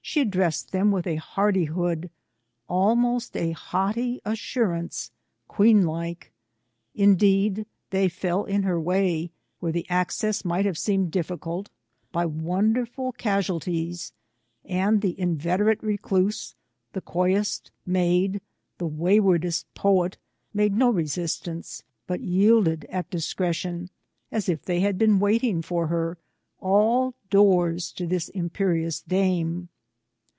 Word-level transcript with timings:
She 0.00 0.22
addressed 0.22 0.72
them 0.72 0.90
with 0.90 1.06
a 1.06 1.16
hardihood,— 1.16 2.08
almost 2.66 3.36
a 3.36 3.50
haughty 3.50 4.22
assurance,— 4.24 5.10
queen 5.48 5.84
like. 5.84 6.32
In 6.94 7.14
deed, 7.14 7.66
they 7.90 8.08
fell 8.08 8.44
in 8.44 8.62
her 8.62 8.80
way, 8.80 9.32
where 9.60 9.70
the 9.70 9.84
access 9.90 10.46
might 10.46 10.64
have 10.64 10.78
seemed 10.78 11.10
difficult, 11.12 11.68
by 12.10 12.24
wonderful 12.24 13.12
casualties; 13.12 14.14
and 14.64 15.02
the 15.02 15.20
inveterate 15.20 15.82
recluse, 15.82 16.54
the 16.94 17.02
coyest 17.02 17.70
maid, 17.84 18.40
the 18.78 18.86
way 18.86 19.20
wardest 19.20 19.64
poet, 19.74 20.16
made 20.54 20.72
no 20.74 20.88
resistance, 20.88 21.82
but 22.06 22.22
yielded 22.22 22.86
at 22.86 23.10
discretion, 23.10 23.90
as 24.32 24.48
if 24.48 24.62
they 24.64 24.80
had 24.80 24.96
been 24.96 25.18
waiting 25.20 25.60
for 25.60 25.88
her, 25.88 26.16
all 26.60 27.12
doors 27.28 27.92
to 27.92 28.06
this 28.06 28.30
imperious 28.30 29.02
dame. 29.02 29.68